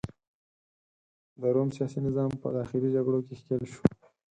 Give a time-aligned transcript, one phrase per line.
[1.41, 3.83] د روم سیاسي نظام په داخلي جګړو کې ښکیل شو.